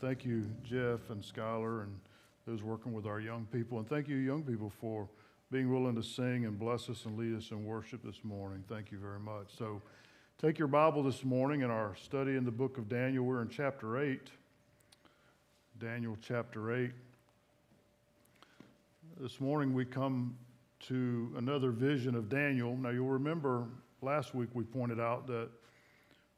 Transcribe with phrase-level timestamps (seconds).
[0.00, 1.92] Thank you, Jeff and Skylar and
[2.46, 3.78] those working with our young people.
[3.78, 5.08] And thank you, young people, for
[5.50, 8.62] being willing to sing and bless us and lead us in worship this morning.
[8.68, 9.48] Thank you very much.
[9.58, 9.82] So
[10.40, 13.24] take your Bible this morning in our study in the book of Daniel.
[13.24, 14.20] We're in chapter 8.
[15.80, 16.92] Daniel chapter 8.
[19.18, 20.36] This morning we come
[20.86, 22.76] to another vision of Daniel.
[22.76, 23.64] Now you'll remember
[24.00, 25.48] last week we pointed out that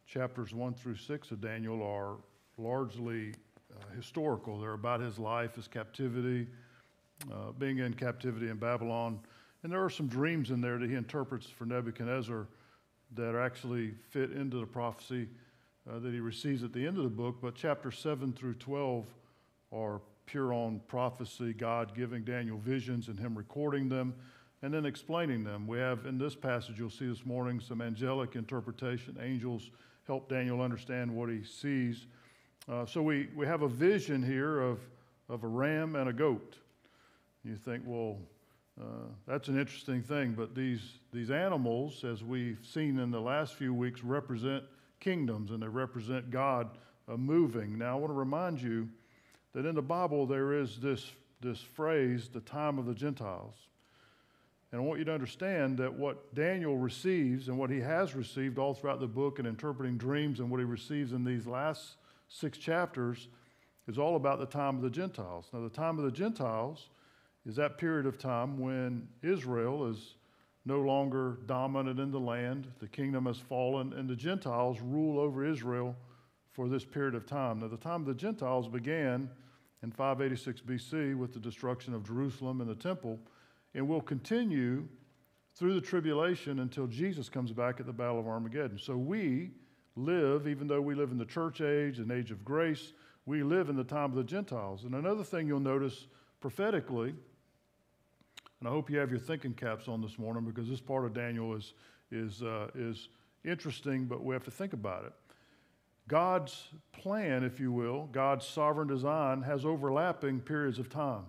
[0.06, 2.16] chapters 1 through 6 of Daniel are
[2.56, 3.34] largely
[3.96, 4.58] historical.
[4.58, 6.46] They're about his life, his captivity,
[7.30, 9.20] uh, being in captivity in Babylon.
[9.62, 12.46] And there are some dreams in there that he interprets for Nebuchadnezzar
[13.14, 15.28] that actually fit into the prophecy
[15.90, 17.36] uh, that he receives at the end of the book.
[17.42, 19.06] But chapter 7 through 12
[19.72, 24.14] are pure on prophecy, God giving Daniel visions and him recording them
[24.62, 25.66] and then explaining them.
[25.66, 29.18] We have in this passage, you'll see this morning, some angelic interpretation.
[29.20, 29.70] Angels
[30.06, 32.06] help Daniel understand what he sees.
[32.68, 34.80] Uh, so we, we have a vision here of,
[35.28, 36.56] of a ram and a goat.
[37.44, 38.18] You think, well,
[38.80, 38.84] uh,
[39.26, 43.74] that's an interesting thing, but these, these animals, as we've seen in the last few
[43.74, 44.64] weeks, represent
[45.00, 46.68] kingdoms and they represent God
[47.08, 47.78] uh, moving.
[47.78, 48.88] Now, I want to remind you
[49.54, 53.54] that in the Bible there is this, this phrase, the time of the Gentiles.
[54.72, 58.58] And I want you to understand that what Daniel receives and what he has received
[58.58, 61.96] all throughout the book and interpreting dreams and what he receives in these last
[62.30, 63.28] six chapters
[63.88, 65.50] is all about the time of the Gentiles.
[65.52, 66.88] Now, the time of the Gentiles
[67.44, 70.14] is that period of time when Israel is
[70.64, 75.44] no longer dominant in the land, the kingdom has fallen, and the Gentiles rule over
[75.44, 75.96] Israel
[76.52, 77.58] for this period of time.
[77.58, 79.28] Now, the time of the Gentiles began
[79.82, 83.18] in 586 BC with the destruction of Jerusalem and the temple,
[83.74, 84.86] and will continue
[85.56, 88.78] through the tribulation until Jesus comes back at the Battle of Armageddon.
[88.78, 89.50] So we
[89.96, 92.92] live, even though we live in the church age, an age of grace,
[93.26, 94.84] we live in the time of the Gentiles.
[94.84, 96.06] And another thing you'll notice
[96.40, 97.14] prophetically,
[98.60, 101.14] and I hope you have your thinking caps on this morning because this part of
[101.14, 101.74] Daniel is,
[102.10, 103.08] is, uh, is
[103.44, 105.12] interesting, but we have to think about it.
[106.08, 111.24] God's plan, if you will, God's sovereign design has overlapping periods of time.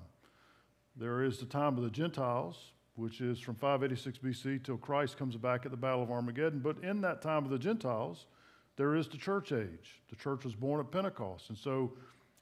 [0.95, 5.37] There is the time of the Gentiles, which is from 586 BC till Christ comes
[5.37, 6.59] back at the Battle of Armageddon.
[6.59, 8.25] But in that time of the Gentiles,
[8.81, 10.01] there is the church age.
[10.09, 11.49] The church was born at Pentecost.
[11.49, 11.91] And so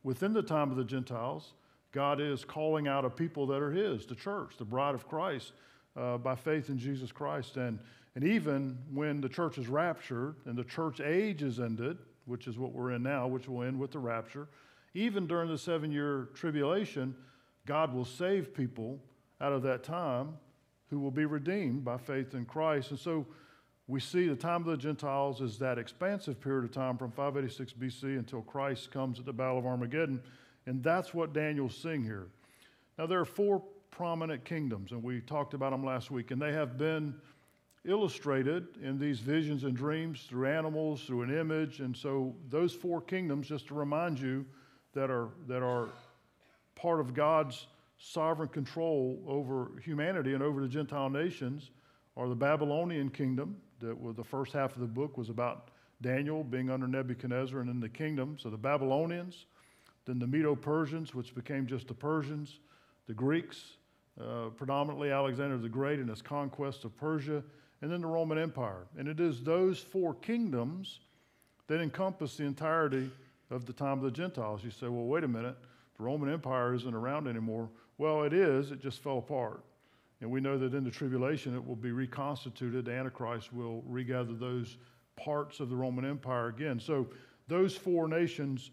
[0.04, 1.52] within the time of the Gentiles,
[1.92, 5.52] God is calling out a people that are His, the church, the bride of Christ,
[5.98, 7.58] uh, by faith in Jesus Christ.
[7.58, 7.78] And,
[8.16, 12.58] and even when the church is raptured and the church age is ended, which is
[12.58, 14.48] what we're in now, which will end with the rapture,
[14.94, 17.14] even during the seven year tribulation,
[17.66, 18.98] God will save people
[19.42, 20.38] out of that time
[20.90, 22.92] who will be redeemed by faith in Christ.
[22.92, 23.28] And so
[23.90, 27.74] we see the time of the Gentiles is that expansive period of time from 586
[27.74, 30.22] BC until Christ comes at the Battle of Armageddon.
[30.68, 32.28] And that's what Daniel's seeing here.
[33.00, 36.54] Now, there are four prominent kingdoms, and we talked about them last week, and they
[36.54, 37.16] have been
[37.84, 41.80] illustrated in these visions and dreams through animals, through an image.
[41.80, 44.46] And so, those four kingdoms, just to remind you,
[44.94, 45.90] that are, that are
[46.76, 47.66] part of God's
[47.98, 51.72] sovereign control over humanity and over the Gentile nations,
[52.16, 55.70] are the Babylonian kingdom, that was the first half of the book was about
[56.02, 58.38] Daniel being under Nebuchadnezzar and in the kingdom.
[58.40, 59.46] So the Babylonians,
[60.06, 62.60] then the Medo Persians, which became just the Persians,
[63.08, 63.78] the Greeks,
[64.20, 67.44] uh, predominantly Alexander the Great and his conquest of Persia,
[67.82, 68.88] and then the Roman Empire.
[68.98, 71.00] And it is those four kingdoms
[71.68, 73.10] that encompass the entirety
[73.50, 74.64] of the time of the Gentiles.
[74.64, 75.56] You say, well, wait a minute,
[75.98, 77.70] the Roman Empire isn't around anymore.
[77.98, 79.64] Well, it is, it just fell apart.
[80.22, 82.86] And we know that in the tribulation it will be reconstituted.
[82.86, 84.78] The Antichrist will regather those
[85.16, 86.80] parts of the Roman Empire again.
[86.80, 87.08] So
[87.48, 88.72] those four nations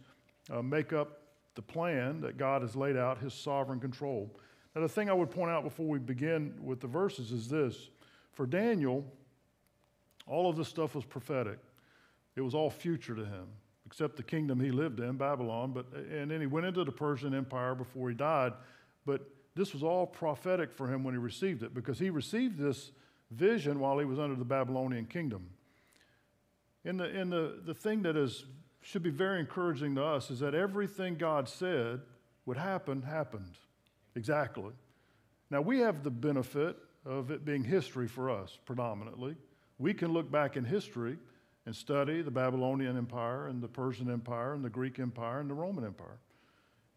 [0.50, 1.20] uh, make up
[1.54, 4.30] the plan that God has laid out, his sovereign control.
[4.74, 7.88] Now, the thing I would point out before we begin with the verses is this
[8.32, 9.04] for Daniel,
[10.26, 11.58] all of this stuff was prophetic,
[12.34, 13.46] it was all future to him.
[13.86, 17.32] Except the kingdom he lived in, Babylon, but and then he went into the Persian
[17.32, 18.52] Empire before he died.
[19.06, 19.20] But
[19.56, 22.92] this was all prophetic for him when he received it because he received this
[23.30, 25.48] vision while he was under the Babylonian kingdom.
[26.84, 28.44] And the, and the, the thing that is,
[28.82, 32.02] should be very encouraging to us is that everything God said
[32.44, 33.56] would happen, happened.
[34.14, 34.72] Exactly.
[35.50, 36.76] Now, we have the benefit
[37.06, 39.36] of it being history for us predominantly.
[39.78, 41.16] We can look back in history
[41.64, 45.54] and study the Babylonian Empire and the Persian Empire and the Greek Empire and the
[45.54, 46.18] Roman Empire.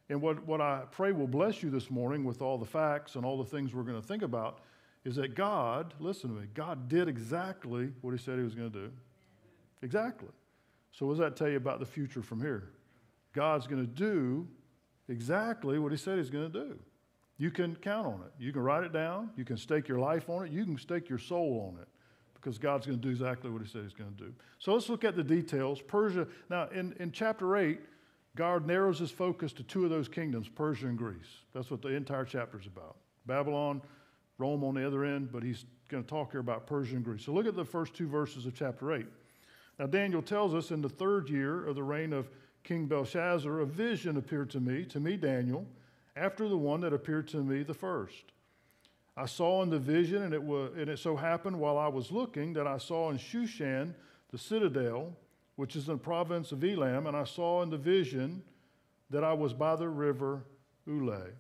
[0.09, 3.25] And what, what I pray will bless you this morning with all the facts and
[3.25, 4.59] all the things we're going to think about
[5.05, 8.71] is that God, listen to me, God did exactly what He said He was going
[8.71, 8.91] to do.
[9.81, 10.29] Exactly.
[10.91, 12.69] So, what does that tell you about the future from here?
[13.33, 14.47] God's going to do
[15.07, 16.79] exactly what he said he's going to do.
[17.37, 18.31] You can count on it.
[18.37, 19.29] You can write it down.
[19.37, 20.51] You can stake your life on it.
[20.51, 21.87] You can stake your soul on it
[22.33, 24.33] because God's going to do exactly what he said he's going to do.
[24.57, 25.81] So let's look at the details.
[25.81, 27.79] Persia, now in, in chapter 8,
[28.35, 31.43] God narrows his focus to two of those kingdoms, Persia and Greece.
[31.53, 32.95] That's what the entire chapter is about.
[33.25, 33.81] Babylon,
[34.37, 37.25] Rome on the other end, but he's going to talk here about Persia and Greece.
[37.25, 39.05] So look at the first two verses of chapter 8.
[39.79, 42.29] Now, Daniel tells us in the third year of the reign of
[42.63, 45.65] King Belshazzar, a vision appeared to me, to me, Daniel,
[46.15, 48.33] after the one that appeared to me the first.
[49.15, 52.11] I saw in the vision, and it, was, and it so happened while I was
[52.11, 53.93] looking that I saw in Shushan
[54.31, 55.13] the citadel,
[55.59, 58.41] which is in the province of Elam, and I saw in the vision
[59.09, 60.45] that I was by the river
[60.87, 61.31] Ulai.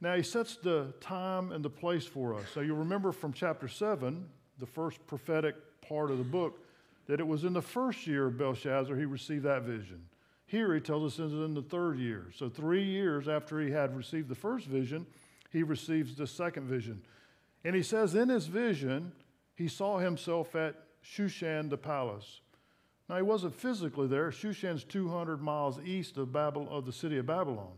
[0.00, 2.44] Now he sets the time and the place for us.
[2.54, 4.24] So you'll remember from chapter 7,
[4.60, 6.60] the first prophetic part of the book,
[7.08, 10.00] that it was in the first year of Belshazzar he received that vision.
[10.46, 12.30] Here he tells us it's in the third year.
[12.32, 15.04] So three years after he had received the first vision,
[15.50, 17.02] he receives the second vision.
[17.64, 19.10] And he says in his vision,
[19.56, 22.40] he saw himself at Shushan the palace.
[23.08, 24.30] Now he wasn't physically there.
[24.30, 27.72] Shushan's 200 miles east of, Babylon, of the city of Babylon.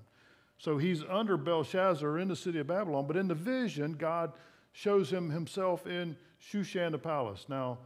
[0.58, 4.32] So he's under Belshazzar in the city of Babylon, but in the vision, God
[4.72, 7.46] shows him himself in Shushan the palace.
[7.48, 7.78] Now,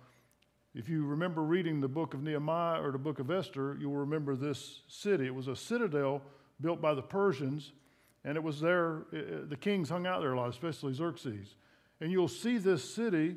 [0.75, 4.37] if you remember reading the book of Nehemiah or the book of Esther, you'll remember
[4.37, 5.27] this city.
[5.27, 6.23] It was a citadel
[6.61, 7.73] built by the Persians,
[8.25, 11.57] and it was there, eh, eh, the kings hung out there a lot, especially Xerxes.
[12.01, 13.37] And you'll see this city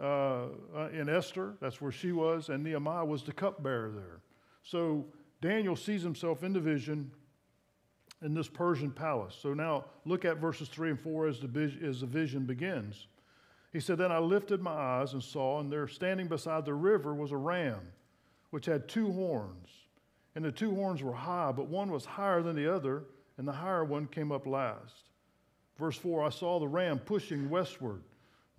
[0.00, 4.20] uh, uh, in Esther, that's where she was, and Nehemiah was the cupbearer there.
[4.62, 5.04] So
[5.40, 7.10] Daniel sees himself in the vision
[8.22, 9.36] in this Persian palace.
[9.40, 13.08] So now look at verses 3 and 4 as the, as the vision begins.
[13.72, 17.14] He said, Then I lifted my eyes and saw, and there standing beside the river
[17.14, 17.80] was a ram,
[18.50, 19.68] which had two horns.
[20.34, 23.04] And the two horns were high, but one was higher than the other,
[23.36, 25.10] and the higher one came up last.
[25.78, 28.02] Verse 4 I saw the ram pushing westward,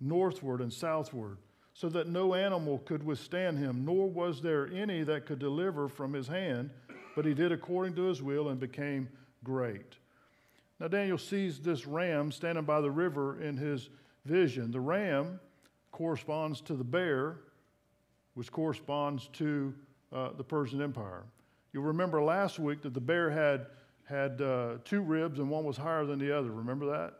[0.00, 1.38] northward, and southward,
[1.72, 6.12] so that no animal could withstand him, nor was there any that could deliver from
[6.12, 6.70] his hand,
[7.16, 9.08] but he did according to his will and became
[9.42, 9.96] great.
[10.80, 13.88] Now, Daniel sees this ram standing by the river in his
[14.24, 14.70] vision.
[14.70, 15.40] The ram
[15.92, 17.36] corresponds to the bear,
[18.34, 19.72] which corresponds to
[20.12, 21.24] uh, the Persian Empire.
[21.72, 23.66] You'll remember last week that the bear had,
[24.04, 26.50] had uh, two ribs and one was higher than the other.
[26.50, 27.14] Remember that?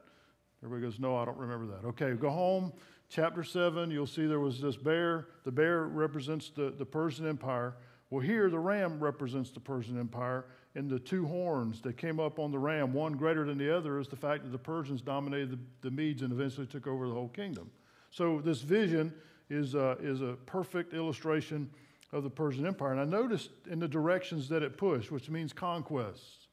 [0.64, 1.86] Everybody goes, No, I don't remember that.
[1.88, 2.72] Okay, go home.
[3.10, 5.28] Chapter 7, you'll see there was this bear.
[5.44, 7.76] The bear represents the, the Persian Empire.
[8.08, 12.38] Well, here the ram represents the Persian Empire, and the two horns that came up
[12.38, 15.52] on the ram, one greater than the other, is the fact that the Persians dominated
[15.52, 17.70] the, the Medes and eventually took over the whole kingdom.
[18.10, 19.12] So this vision
[19.50, 21.70] is, uh, is a perfect illustration
[22.12, 22.92] of the Persian Empire.
[22.92, 26.46] And I noticed in the directions that it pushed, which means conquests,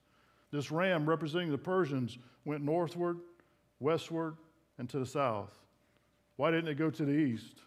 [0.51, 3.19] this ram representing the Persians went northward,
[3.81, 4.37] westward,
[4.77, 5.51] and to the south.
[6.37, 7.59] Why didn't it go to the east?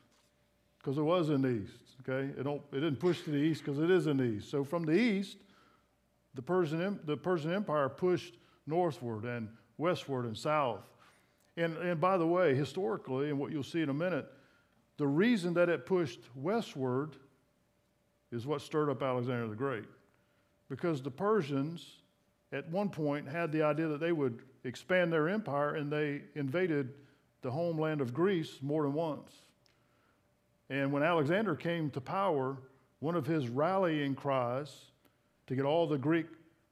[0.78, 1.78] Because it was in the east.
[2.08, 4.50] Okay, it, don't, it didn't push to the east because it is in the east.
[4.50, 5.38] So from the east,
[6.34, 8.34] the Persian, the Persian Empire pushed
[8.67, 9.48] northward and
[9.79, 10.81] westward and south.
[11.56, 14.27] And, and by the way, historically, and what you'll see in a minute,
[14.96, 17.17] the reason that it pushed westward
[18.32, 19.84] is what stirred up Alexander the Great.
[20.69, 21.86] Because the Persians,
[22.55, 26.94] at one point, had the idea that they would expand their empire and they invaded
[27.43, 29.32] the homeland of Greece more than once.
[30.70, 32.56] And when Alexander came to power,
[33.01, 34.73] one of his rallying cries
[35.49, 36.27] to get all the Greek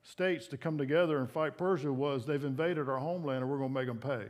[0.04, 3.70] states to come together and fight Persia was they've invaded our homeland and we're going
[3.70, 4.28] to make them pay.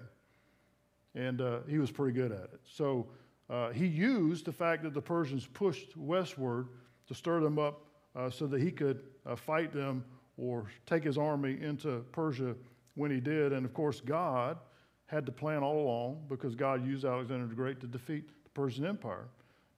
[1.15, 2.61] And uh, he was pretty good at it.
[2.65, 3.09] So
[3.51, 6.69] uh, he used the fact that the Persians pushed westward
[7.09, 7.85] to stir them up
[8.17, 10.03] uh, so that he could uh, fight them
[10.37, 12.55] or take his army into Persia
[12.95, 13.53] when he did.
[13.53, 14.59] And of course, God
[15.07, 18.87] had the plan all along because God used Alexander the Great to defeat the Persian
[18.87, 19.29] Empire.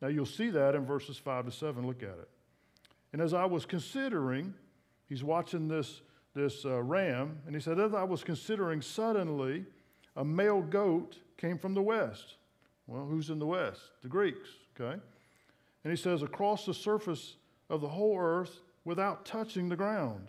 [0.01, 1.87] Now you'll see that in verses 5 to 7.
[1.87, 2.29] Look at it.
[3.13, 4.55] And as I was considering,
[5.09, 6.03] he's watching this,
[6.35, 9.65] this uh, ram, and he said, As I was considering, suddenly
[10.17, 12.37] a male goat came from the west.
[12.87, 13.81] Well, who's in the west?
[14.03, 15.01] The Greeks, okay?
[15.85, 17.37] And he says, Across the surface
[17.71, 20.29] of the whole earth without touching the ground.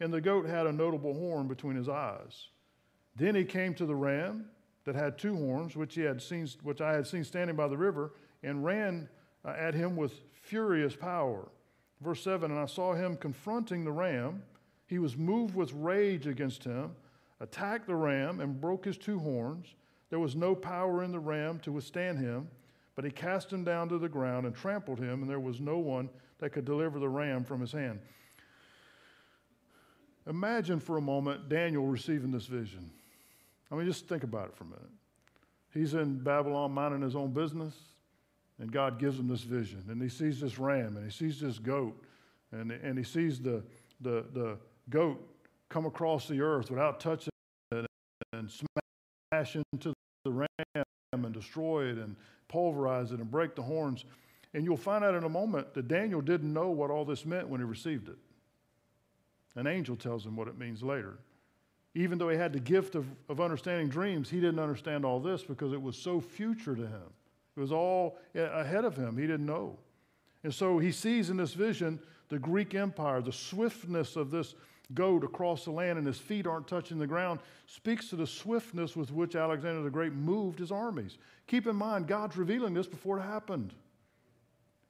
[0.00, 2.48] And the goat had a notable horn between his eyes.
[3.16, 4.46] Then he came to the ram
[4.84, 7.76] that had two horns, which, he had seen, which I had seen standing by the
[7.76, 8.12] river,
[8.42, 9.08] and ran
[9.44, 11.48] uh, at him with furious power.
[12.00, 14.42] Verse 7 And I saw him confronting the ram.
[14.86, 16.92] He was moved with rage against him,
[17.40, 19.74] attacked the ram, and broke his two horns.
[20.10, 22.48] There was no power in the ram to withstand him,
[22.94, 25.78] but he cast him down to the ground and trampled him, and there was no
[25.78, 28.00] one that could deliver the ram from his hand.
[30.28, 32.90] Imagine for a moment Daniel receiving this vision.
[33.70, 34.90] I mean, just think about it for a minute.
[35.72, 37.74] He's in Babylon minding his own business,
[38.58, 39.84] and God gives him this vision.
[39.88, 42.02] And he sees this ram, and he sees this goat,
[42.52, 43.62] and, and he sees the,
[44.00, 44.58] the, the
[44.90, 45.18] goat
[45.68, 47.32] come across the earth without touching
[47.72, 47.86] it
[48.32, 49.92] and smash into
[50.24, 52.16] the ram and destroy it and
[52.48, 54.04] pulverize it and break the horns.
[54.54, 57.48] And you'll find out in a moment that Daniel didn't know what all this meant
[57.48, 58.16] when he received it.
[59.58, 61.18] An angel tells him what it means later.
[61.96, 65.42] Even though he had the gift of, of understanding dreams, he didn't understand all this
[65.42, 67.02] because it was so future to him.
[67.56, 69.18] It was all ahead of him.
[69.18, 69.76] He didn't know.
[70.44, 71.98] And so he sees in this vision
[72.28, 74.54] the Greek Empire, the swiftness of this
[74.94, 78.94] goat across the land, and his feet aren't touching the ground, speaks to the swiftness
[78.94, 81.18] with which Alexander the Great moved his armies.
[81.48, 83.74] Keep in mind, God's revealing this before it happened.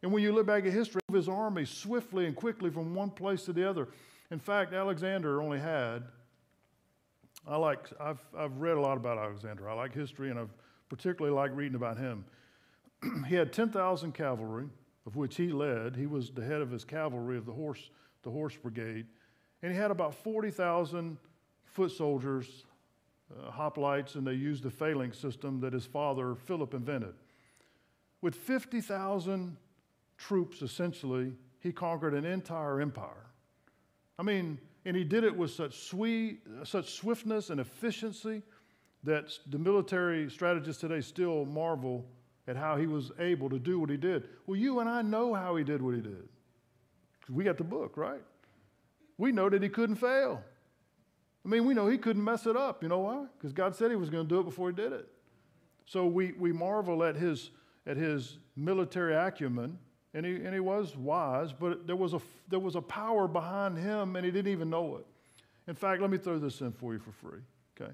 [0.02, 3.46] And when you look back at history, his army swiftly and quickly from one place
[3.46, 3.88] to the other.
[4.30, 6.04] In fact, Alexander only had,
[7.46, 9.68] I like, I've, I've read a lot about Alexander.
[9.70, 10.52] I like history, and I've
[10.90, 12.24] particularly like reading about him.
[13.26, 14.66] he had 10,000 cavalry,
[15.06, 15.96] of which he led.
[15.96, 17.90] He was the head of his cavalry of the horse,
[18.22, 19.06] the horse brigade.
[19.62, 21.16] And he had about 40,000
[21.64, 22.64] foot soldiers,
[23.32, 27.14] uh, hoplites, and they used the phalanx system that his father, Philip, invented.
[28.20, 29.56] With 50,000
[30.18, 33.27] troops, essentially, he conquered an entire empire.
[34.18, 38.42] I mean, and he did it with such, sweet, such swiftness and efficiency
[39.04, 42.04] that the military strategists today still marvel
[42.48, 44.28] at how he was able to do what he did.
[44.46, 46.28] Well, you and I know how he did what he did.
[47.30, 48.22] We got the book, right?
[49.18, 50.42] We know that he couldn't fail.
[51.44, 52.82] I mean, we know he couldn't mess it up.
[52.82, 53.26] You know why?
[53.36, 55.08] Because God said he was going to do it before he did it.
[55.86, 57.50] So we, we marvel at his,
[57.86, 59.78] at his military acumen
[60.14, 63.78] and he, and he was wise, but there was, a, there was a power behind
[63.78, 65.06] him, and he didn't even know it.
[65.66, 67.40] In fact, let me throw this in for you for free,
[67.78, 67.92] okay?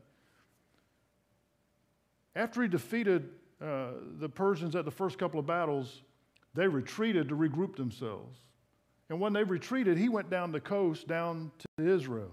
[2.36, 3.30] After he defeated
[3.60, 6.02] uh, the Persians at the first couple of battles,
[6.54, 8.38] they retreated to regroup themselves.
[9.10, 12.30] And when they retreated, he went down the coast, down to Israel.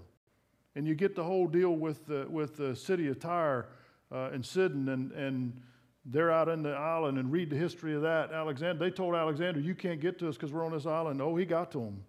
[0.74, 3.66] And you get the whole deal with the, with the city of Tyre
[4.10, 5.60] uh, and Sidon and, and
[6.04, 8.32] they're out in the island and read the history of that.
[8.32, 11.20] Alexander, they told Alexander, you can't get to us because we're on this island.
[11.20, 12.04] Oh, he got to them.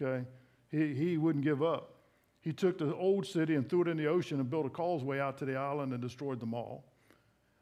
[0.00, 0.24] Okay.
[0.70, 1.90] He, he wouldn't give up.
[2.40, 5.18] He took the old city and threw it in the ocean and built a causeway
[5.18, 6.84] out to the island and destroyed them all.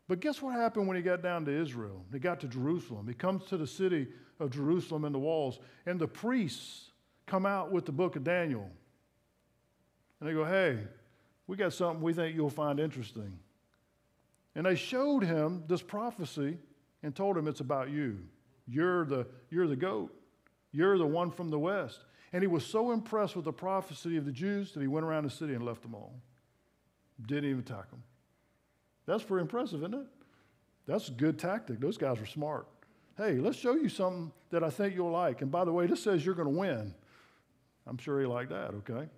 [0.09, 2.05] But guess what happened when he got down to Israel?
[2.13, 3.07] He got to Jerusalem.
[3.07, 4.09] He comes to the city
[4.41, 6.91] of Jerusalem and the walls, and the priests
[7.27, 8.69] come out with the book of Daniel.
[10.21, 10.79] And they go, Hey,
[11.47, 13.39] we got something we think you'll find interesting.
[14.55, 16.59] And they showed him this prophecy
[17.03, 18.19] and told him it's about you.
[18.67, 20.15] You're the, you're the goat.
[20.73, 22.05] You're the one from the west.
[22.33, 25.25] And he was so impressed with the prophecy of the Jews that he went around
[25.25, 26.15] the city and left them all.
[27.27, 28.03] Didn't even attack them.
[29.07, 30.07] That's pretty impressive, isn't it?
[30.87, 31.81] That's a good tactic.
[31.81, 32.67] Those guys were smart.
[33.17, 35.43] Hey, let's show you something that I think you'll like.
[35.43, 36.95] And by the way, this says you're going to win.
[37.87, 39.09] I'm sure he liked that, okay?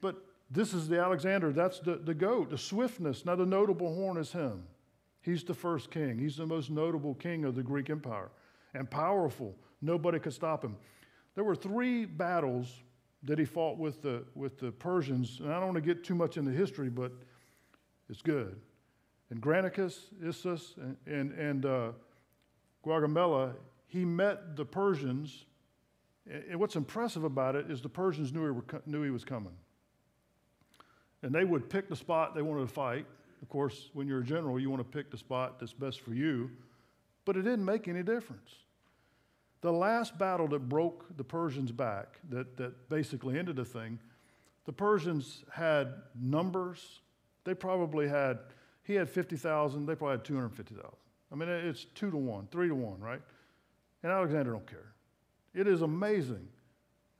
[0.00, 0.16] But
[0.50, 3.24] this is the Alexander, that's the, the goat, the swiftness.
[3.24, 4.64] Now, the notable horn is him.
[5.20, 6.18] He's the first king.
[6.18, 8.30] He's the most notable king of the Greek Empire
[8.72, 9.54] and powerful.
[9.82, 10.76] Nobody could stop him.
[11.34, 12.82] There were three battles
[13.24, 15.40] that he fought with the, with the Persians.
[15.40, 17.12] And I don't want to get too much into history, but
[18.08, 18.58] it's good.
[19.30, 21.92] And Granicus, Issus, and, and, and uh,
[22.86, 23.52] Gaugamela,
[23.86, 25.44] he met the Persians.
[26.26, 29.52] And what's impressive about it is the Persians knew he, were, knew he was coming.
[31.22, 33.06] And they would pick the spot they wanted to fight.
[33.42, 36.14] Of course, when you're a general, you want to pick the spot that's best for
[36.14, 36.50] you.
[37.24, 38.54] But it didn't make any difference.
[39.60, 43.98] The last battle that broke the Persians back, that, that basically ended the thing,
[44.66, 47.00] the Persians had numbers.
[47.44, 48.38] They probably had,
[48.84, 50.90] he had 50,000, they probably had 250,000.
[51.30, 53.20] I mean, it's two to one, three to one, right?
[54.02, 54.92] And Alexander don't care.
[55.54, 56.48] It is amazing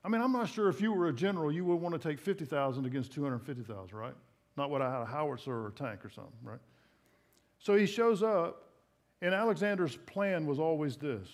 [0.08, 2.18] I mean, I'm not sure if you were a general, you would want to take
[2.18, 4.14] 50,000 against 250,000, right?
[4.56, 6.60] Not what I had a howitzer or a tank or something, right?
[7.58, 8.70] So he shows up,
[9.20, 11.28] and Alexander's plan was always this.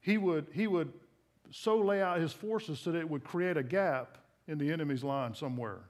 [0.00, 0.92] He would, he would
[1.50, 5.02] so lay out his forces so that it would create a gap in the enemy's
[5.02, 5.80] line somewhere.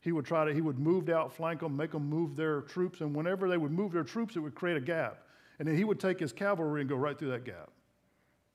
[0.00, 3.02] He would try to, he would move to outflank them, make them move their troops,
[3.02, 5.28] and whenever they would move their troops, it would create a gap.
[5.60, 7.70] And then he would take his cavalry and go right through that gap,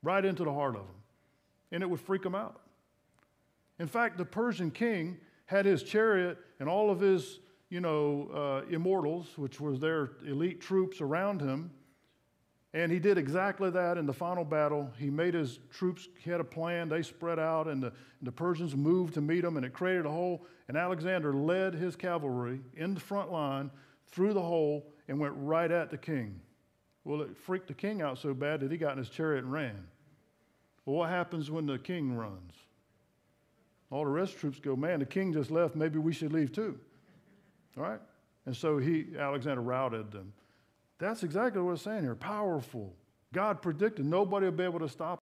[0.03, 0.95] right into the heart of them
[1.71, 2.61] and it would freak them out.
[3.79, 8.69] In fact, the Persian king had his chariot and all of his, you know, uh,
[8.69, 11.71] immortals, which was their elite troops around him,
[12.73, 14.91] And he did exactly that in the final battle.
[14.99, 18.31] He made his troops, he had a plan, they spread out, and the, and the
[18.31, 20.45] Persians moved to meet him, and it created a hole.
[20.67, 23.71] And Alexander led his cavalry in the front line
[24.11, 26.39] through the hole and went right at the king.
[27.05, 29.51] Well, it freaked the king out so bad that he got in his chariot and
[29.51, 29.87] ran.
[30.87, 32.53] Well, what happens when the king runs?
[33.91, 36.31] All the rest of the troops go, man, the king just left, maybe we should
[36.31, 36.79] leave too.
[37.75, 37.99] All right?
[38.45, 40.31] And so he, Alexander routed them.
[40.97, 42.15] That's exactly what it's saying here.
[42.15, 42.95] Powerful.
[43.33, 45.19] God predicted nobody will be able to stop.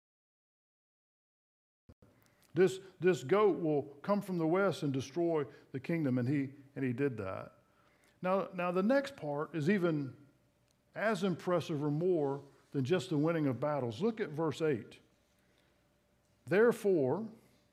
[2.53, 6.85] This, this goat will come from the west and destroy the kingdom, and he, and
[6.85, 7.53] he did that.
[8.21, 10.13] Now, now, the next part is even
[10.95, 12.43] as impressive or more
[12.73, 14.03] than just the winning of battles.
[14.03, 14.99] Look at verse 8.
[16.47, 17.25] Therefore,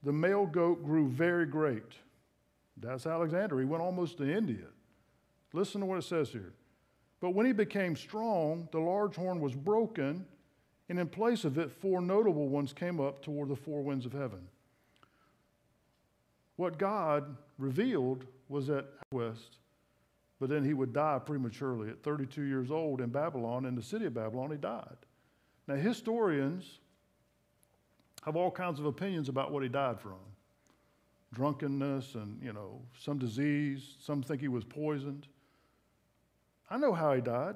[0.03, 1.93] the male goat grew very great.
[2.77, 3.59] That's Alexander.
[3.59, 4.67] He went almost to India.
[5.53, 6.53] Listen to what it says here.
[7.19, 10.25] But when he became strong, the large horn was broken,
[10.89, 14.13] and in place of it, four notable ones came up toward the four winds of
[14.13, 14.47] heaven.
[16.55, 19.57] What God revealed was that West,
[20.39, 24.05] but then he would die prematurely at 32 years old in Babylon, in the city
[24.05, 24.97] of Babylon, he died.
[25.67, 26.79] Now, historians
[28.21, 30.17] have all kinds of opinions about what he died from
[31.33, 33.95] drunkenness and, you know, some disease.
[33.99, 35.27] Some think he was poisoned.
[36.69, 37.55] I know how he died.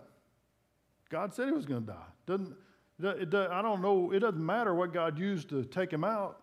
[1.10, 2.08] God said he was going to die.
[2.26, 2.56] Doesn't,
[3.02, 6.42] it, it, I don't know, it doesn't matter what God used to take him out,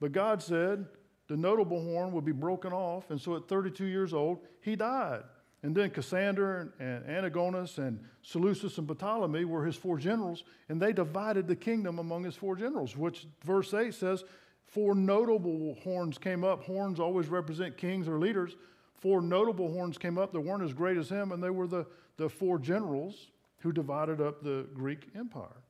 [0.00, 0.86] but God said
[1.28, 5.24] the notable horn would be broken off, and so at 32 years old, he died.
[5.66, 10.92] And then Cassander and, Antigonus and Seleucus and Ptolemy were his four generals, and they
[10.92, 14.22] divided the kingdom among his four generals, which verse 8 says
[14.64, 16.62] four notable horns came up.
[16.62, 18.54] Horns always represent kings or leaders.
[18.94, 21.84] Four notable horns came up that weren't as great as him, and they were the
[22.16, 25.62] the four generals who divided up the Greek Empire.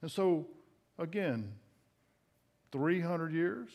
[0.00, 0.46] And so,
[0.96, 1.52] again,
[2.70, 3.68] 300 years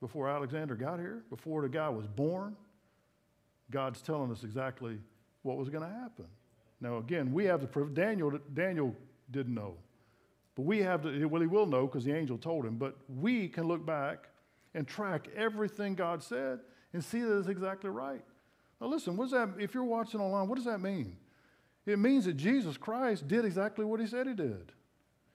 [0.00, 2.56] before Alexander got here, before the guy was born,
[3.70, 4.98] God's telling us exactly
[5.42, 6.26] what was going to happen.
[6.80, 7.94] Now, again, we have the proof.
[7.94, 8.94] Daniel, Daniel
[9.30, 9.74] didn't know.
[10.54, 13.48] But we have to, well, he will know because the angel told him, but we
[13.48, 14.28] can look back
[14.74, 16.60] and track everything God said
[16.92, 18.22] and see that it's exactly right.
[18.80, 21.16] Now, listen, what does that, if you're watching online, what does that mean?
[21.86, 24.72] It means that Jesus Christ did exactly what he said he did.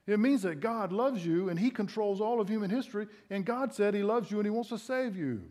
[0.06, 3.74] It means that God loves you and he controls all of human history, and God
[3.74, 5.44] said he loves you and he wants to save you.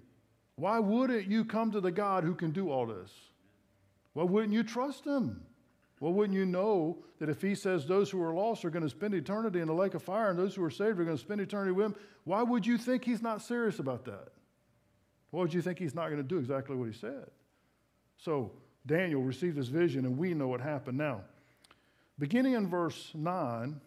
[0.55, 3.11] Why wouldn't you come to the God who can do all this?
[4.17, 5.43] Why wouldn't you trust him?
[6.01, 8.89] Well, wouldn't you know that if he says those who are lost are going to
[8.89, 11.23] spend eternity in the lake of fire and those who are saved are going to
[11.23, 11.97] spend eternity with him?
[12.25, 14.29] Why would you think he's not serious about that?
[15.33, 17.27] Why would you think he's not going to do exactly what he said?
[18.17, 18.53] So,
[18.87, 21.21] Daniel received this vision, and we know what happened now.
[22.19, 23.79] Beginning in verse 9,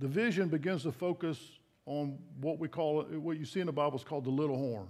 [0.00, 1.40] the vision begins to focus
[1.86, 4.88] on what we call, what you see in the Bible is called the little horn.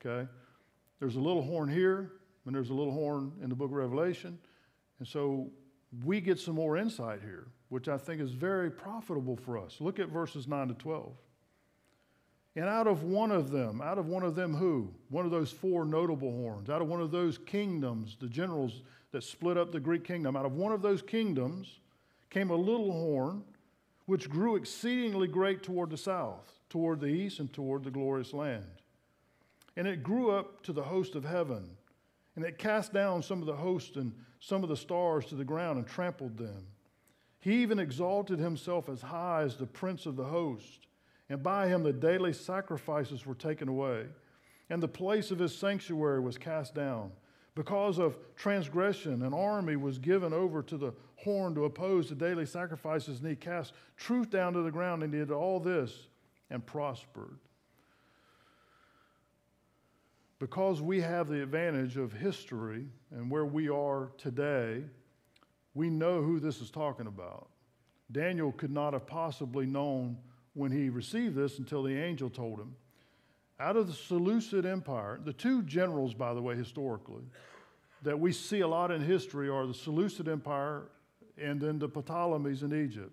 [0.00, 0.26] Okay?
[1.00, 2.12] There's a little horn here,
[2.46, 4.38] and there's a little horn in the book of Revelation.
[4.98, 5.50] And so
[6.04, 9.76] we get some more insight here, which I think is very profitable for us.
[9.80, 11.12] Look at verses 9 to 12.
[12.56, 14.90] And out of one of them, out of one of them who?
[15.10, 18.82] One of those four notable horns, out of one of those kingdoms, the generals
[19.12, 21.80] that split up the Greek kingdom, out of one of those kingdoms
[22.30, 23.44] came a little horn
[24.06, 28.64] which grew exceedingly great toward the south, toward the east, and toward the glorious land.
[29.76, 31.68] And it grew up to the host of heaven,
[32.36, 35.44] and it cast down some of the host and some of the stars to the
[35.44, 36.66] ground and trampled them.
[37.40, 40.86] He even exalted himself as high as the prince of the host
[41.28, 44.06] and by him the daily sacrifices were taken away,
[44.70, 47.10] and the place of his sanctuary was cast down.
[47.54, 52.46] Because of transgression, an army was given over to the horn to oppose the daily
[52.46, 56.08] sacrifices, and he cast truth down to the ground, and did all this
[56.50, 57.38] and prospered.
[60.38, 64.84] Because we have the advantage of history and where we are today,
[65.74, 67.48] we know who this is talking about.
[68.12, 70.18] Daniel could not have possibly known
[70.54, 72.74] when he received this until the angel told him.
[73.58, 77.24] Out of the Seleucid Empire, the two generals, by the way, historically,
[78.02, 80.88] that we see a lot in history are the Seleucid Empire
[81.38, 83.12] and then the Ptolemies in Egypt.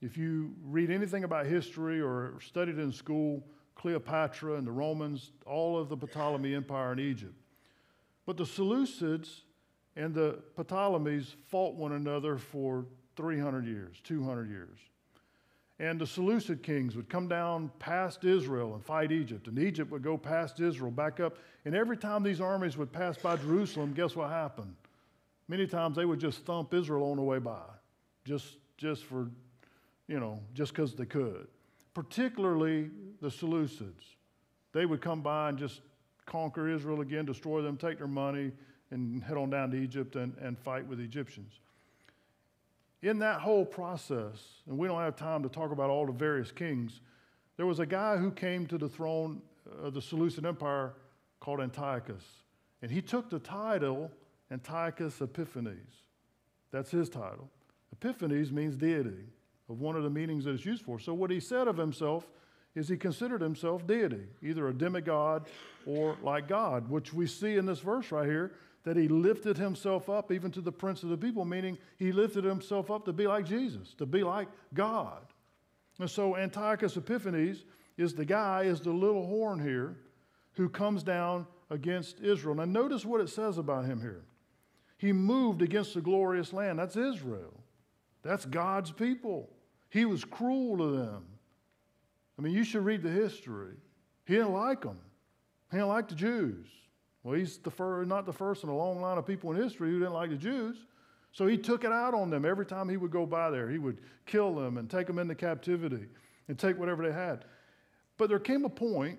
[0.00, 3.44] If you read anything about history or studied in school,
[3.78, 7.34] Cleopatra and the Romans, all of the Ptolemy Empire in Egypt.
[8.26, 9.40] But the Seleucids
[9.96, 12.84] and the Ptolemies fought one another for
[13.16, 14.78] 300 years, 200 years.
[15.80, 20.02] And the Seleucid kings would come down past Israel and fight Egypt, and Egypt would
[20.02, 21.38] go past Israel back up.
[21.64, 24.74] And every time these armies would pass by Jerusalem, guess what happened?
[25.46, 27.62] Many times they would just thump Israel on the way by,
[28.24, 29.28] just just for,
[30.06, 31.48] you know, just because they could.
[31.98, 34.14] Particularly the Seleucids.
[34.72, 35.80] They would come by and just
[36.26, 38.52] conquer Israel again, destroy them, take their money,
[38.92, 41.58] and head on down to Egypt and, and fight with Egyptians.
[43.02, 44.36] In that whole process,
[44.68, 47.00] and we don't have time to talk about all the various kings,
[47.56, 49.42] there was a guy who came to the throne
[49.82, 50.94] of the Seleucid Empire
[51.40, 52.22] called Antiochus.
[52.80, 54.08] And he took the title
[54.52, 56.04] Antiochus Epiphanes.
[56.70, 57.50] That's his title.
[57.90, 59.24] Epiphanes means deity,
[59.68, 60.98] of one of the meanings that it's used for.
[60.98, 62.26] So, what he said of himself
[62.74, 65.46] is he considered himself deity, either a demigod
[65.86, 68.52] or like God, which we see in this verse right here
[68.84, 72.44] that he lifted himself up even to the prince of the people, meaning he lifted
[72.44, 75.22] himself up to be like Jesus, to be like God.
[75.98, 77.64] And so Antiochus Epiphanes
[77.96, 79.96] is the guy, is the little horn here
[80.52, 82.54] who comes down against Israel.
[82.54, 84.24] Now, notice what it says about him here.
[84.96, 86.78] He moved against the glorious land.
[86.78, 87.52] That's Israel.
[88.22, 89.50] That's God's people.
[89.90, 91.24] He was cruel to them.
[92.38, 93.74] I mean, you should read the history.
[94.26, 94.98] He didn't like them.
[95.70, 96.66] He didn't like the Jews.
[97.22, 99.90] Well, he's the fir- not the first in a long line of people in history
[99.90, 100.76] who didn't like the Jews.
[101.32, 103.68] So he took it out on them every time he would go by there.
[103.68, 106.06] He would kill them and take them into captivity
[106.48, 107.44] and take whatever they had.
[108.16, 109.18] But there came a point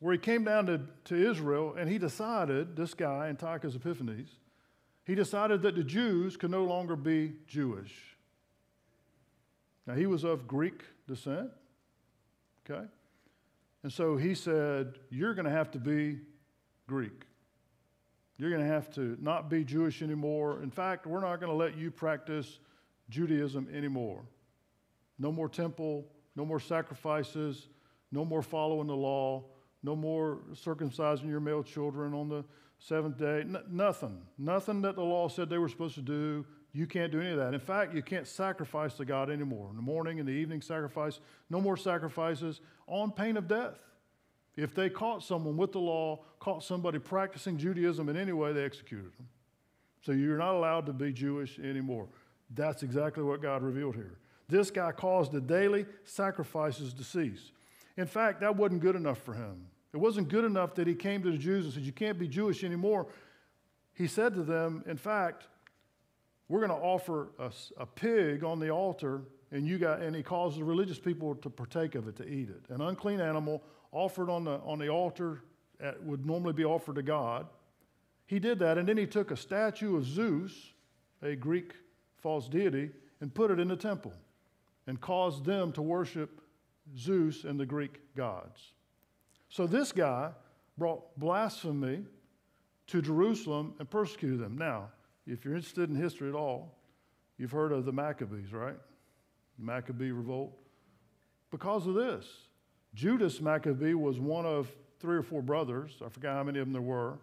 [0.00, 4.28] where he came down to, to Israel and he decided, this guy, Antiochus Epiphanes,
[5.04, 8.13] he decided that the Jews could no longer be Jewish.
[9.86, 11.50] Now, he was of Greek descent,
[12.68, 12.86] okay?
[13.82, 16.20] And so he said, You're going to have to be
[16.86, 17.24] Greek.
[18.38, 20.62] You're going to have to not be Jewish anymore.
[20.62, 22.58] In fact, we're not going to let you practice
[23.08, 24.24] Judaism anymore.
[25.18, 27.68] No more temple, no more sacrifices,
[28.10, 29.44] no more following the law,
[29.82, 32.44] no more circumcising your male children on the
[32.78, 33.40] seventh day.
[33.40, 34.22] N- nothing.
[34.38, 36.44] Nothing that the law said they were supposed to do.
[36.76, 37.54] You can't do any of that.
[37.54, 39.68] In fact, you can't sacrifice to God anymore.
[39.70, 43.78] In the morning and the evening sacrifice, no more sacrifices on pain of death.
[44.56, 48.64] If they caught someone with the law, caught somebody practicing Judaism in any way, they
[48.64, 49.28] executed them.
[50.02, 52.08] So you're not allowed to be Jewish anymore.
[52.50, 54.18] That's exactly what God revealed here.
[54.48, 57.52] This guy caused the daily sacrifices to cease.
[57.96, 59.68] In fact, that wasn't good enough for him.
[59.92, 62.26] It wasn't good enough that he came to the Jews and said, You can't be
[62.26, 63.06] Jewish anymore.
[63.94, 65.46] He said to them, In fact,
[66.48, 70.22] we're going to offer a, a, pig on the altar, and you got, and he
[70.22, 72.62] caused the religious people to partake of it, to eat it.
[72.68, 75.42] An unclean animal offered on the, on the altar
[75.80, 77.46] at, would normally be offered to God.
[78.26, 80.52] He did that, and then he took a statue of Zeus,
[81.22, 81.72] a Greek
[82.18, 84.12] false deity, and put it in the temple
[84.86, 86.42] and caused them to worship
[86.96, 88.72] Zeus and the Greek gods.
[89.48, 90.32] So this guy
[90.76, 92.04] brought blasphemy
[92.88, 94.58] to Jerusalem and persecuted them.
[94.58, 94.90] Now,
[95.26, 96.78] if you're interested in history at all,
[97.38, 98.76] you've heard of the Maccabees, right?
[99.58, 100.56] The Maccabee revolt.
[101.50, 102.26] Because of this,
[102.94, 105.92] Judas Maccabee was one of three or four brothers.
[106.04, 107.18] I forgot how many of them there were.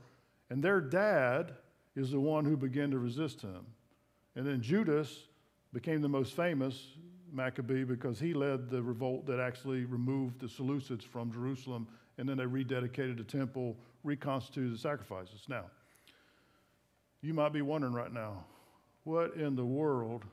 [0.49, 1.53] And their dad
[1.95, 3.65] is the one who began to resist him.
[4.35, 5.27] And then Judas
[5.73, 6.93] became the most famous
[7.31, 11.87] Maccabee because he led the revolt that actually removed the Seleucids from Jerusalem
[12.17, 15.45] and then they rededicated the temple, reconstituted the sacrifices.
[15.47, 15.65] Now,
[17.21, 18.45] you might be wondering right now,
[19.03, 20.25] what in the world?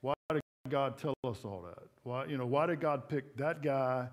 [0.00, 1.82] Why did God tell us all that?
[2.02, 4.08] Why, you know, why did God pick that guy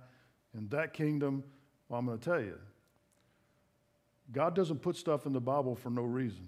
[0.54, 1.44] and that kingdom?
[1.88, 2.58] Well, I'm going to tell you.
[4.32, 6.48] God doesn't put stuff in the Bible for no reason.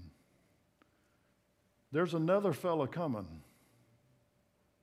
[1.91, 3.27] There's another fella coming.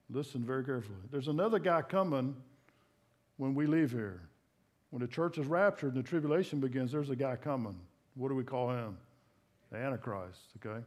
[0.09, 0.97] Listen very carefully.
[1.11, 2.35] There's another guy coming
[3.37, 4.21] when we leave here.
[4.89, 7.79] When the church is raptured and the tribulation begins, there's a guy coming.
[8.15, 8.97] What do we call him?
[9.71, 10.83] The Antichrist, okay?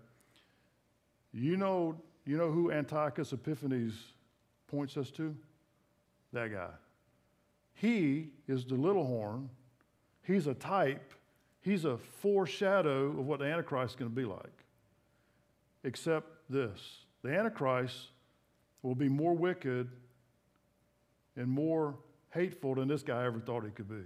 [1.32, 3.94] You know, you know who Antiochus Epiphanes
[4.68, 5.34] points us to?
[6.32, 6.70] That guy.
[7.74, 9.48] He is the little horn.
[10.22, 11.12] He's a type.
[11.60, 14.64] He's a foreshadow of what the Antichrist is going to be like.
[15.84, 16.80] Except this
[17.22, 18.08] the Antichrist
[18.82, 19.88] will be more wicked
[21.36, 21.94] and more
[22.30, 24.04] hateful than this guy ever thought he could be.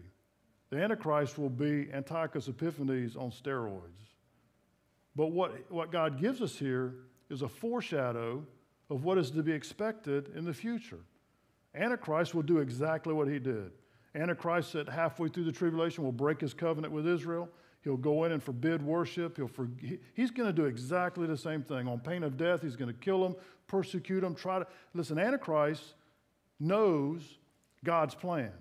[0.70, 4.15] The Antichrist will be Antiochus Epiphanes on steroids.
[5.16, 6.94] But what, what God gives us here
[7.30, 8.44] is a foreshadow
[8.90, 11.00] of what is to be expected in the future.
[11.74, 13.70] Antichrist will do exactly what he did.
[14.14, 17.48] Antichrist, at halfway through the tribulation, will break his covenant with Israel.
[17.82, 19.36] He'll go in and forbid worship.
[19.36, 19.68] He'll for,
[20.14, 21.86] he's going to do exactly the same thing.
[21.86, 24.66] On pain of death, he's going to kill them, persecute them, try to.
[24.94, 25.94] Listen, Antichrist
[26.58, 27.22] knows
[27.84, 28.52] God's plan.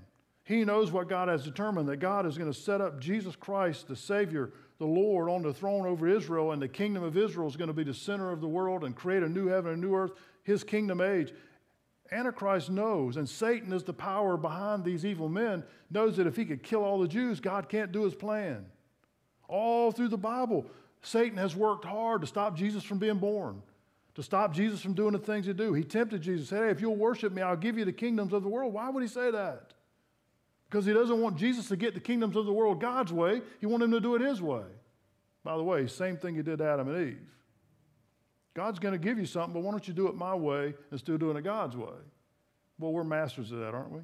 [0.45, 3.87] He knows what God has determined that God is going to set up Jesus Christ,
[3.87, 7.57] the Savior, the Lord, on the throne over Israel, and the kingdom of Israel is
[7.57, 9.95] going to be the center of the world and create a new heaven and new
[9.95, 10.11] earth.
[10.43, 11.33] his kingdom age.
[12.11, 16.45] Antichrist knows, and Satan is the power behind these evil men, knows that if he
[16.45, 18.67] could kill all the Jews, God can't do his plan.
[19.47, 20.67] All through the Bible,
[21.01, 23.63] Satan has worked hard to stop Jesus from being born,
[24.13, 25.73] to stop Jesus from doing the things he do.
[25.73, 28.43] He tempted Jesus, said, Hey, if you'll worship me, I'll give you the kingdoms of
[28.43, 28.73] the world.
[28.73, 29.73] Why would he say that?
[30.75, 33.41] Because he doesn't want Jesus to get the kingdoms of the world God's way.
[33.61, 34.65] He wants him to do it his way.
[35.41, 37.29] By the way, same thing he did to Adam and Eve.
[38.53, 41.13] God's going to give you something, but why don't you do it my way instead
[41.13, 41.95] of doing it God's way?
[42.77, 44.01] Well, we're masters of that, aren't we?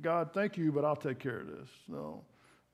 [0.00, 1.68] God, thank you, but I'll take care of this.
[1.88, 2.22] No,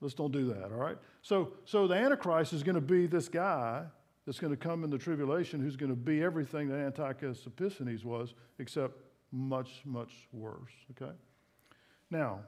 [0.02, 0.98] let's don't do that, all right?
[1.22, 3.84] So, so the Antichrist is going to be this guy
[4.26, 8.04] that's going to come in the tribulation who's going to be everything that Antiochus Epiphanes
[8.04, 8.92] was, except
[9.32, 11.14] much, much worse, okay?
[12.10, 12.40] Now,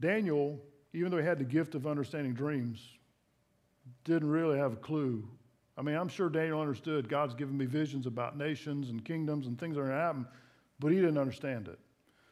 [0.00, 0.60] Daniel,
[0.92, 2.80] even though he had the gift of understanding dreams,
[4.04, 5.28] didn't really have a clue.
[5.76, 9.58] I mean, I'm sure Daniel understood God's given me visions about nations and kingdoms and
[9.58, 10.26] things that are going to happen,
[10.78, 11.78] but he didn't understand it.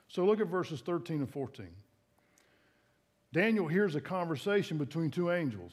[0.08, 1.66] So look at verses 13 and 14.
[3.32, 5.72] Daniel hears a conversation between two angels.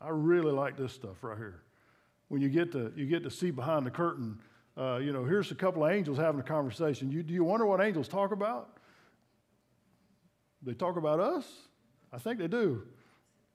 [0.00, 1.62] I really like this stuff right here.
[2.28, 4.38] When you get to, you get to see behind the curtain,
[4.76, 7.10] uh, you know, here's a couple of angels having a conversation.
[7.10, 8.77] You, do you wonder what angels talk about?
[10.68, 11.46] They talk about us?
[12.12, 12.82] I think they do.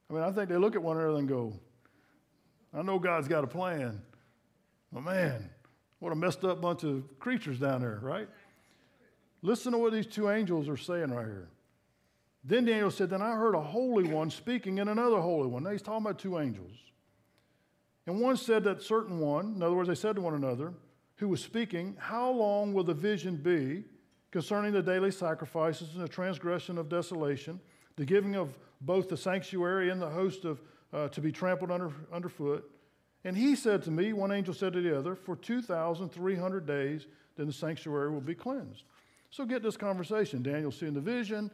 [0.09, 1.53] I mean, I think they look at one another and go,
[2.73, 4.01] I know God's got a plan.
[4.91, 5.47] But man,
[5.99, 8.27] what a messed up bunch of creatures down there, right?
[9.43, 11.49] Listen to what these two angels are saying right here.
[12.43, 15.61] Then Daniel said, Then I heard a holy one speaking in another holy one.
[15.61, 16.73] Now he's talking about two angels.
[18.07, 20.73] And one said that certain one, in other words, they said to one another,
[21.17, 23.83] who was speaking, How long will the vision be
[24.33, 27.59] concerning the daily sacrifices and the transgression of desolation,
[27.97, 28.49] the giving of
[28.81, 30.59] both the sanctuary and the host of
[30.91, 32.67] uh, to be trampled under, underfoot.
[33.25, 37.45] And he said to me, one angel said to the other, for 2,300 days, then
[37.45, 38.85] the sanctuary will be cleansed.
[39.29, 40.41] So get this conversation.
[40.41, 41.51] Daniel's seeing the vision.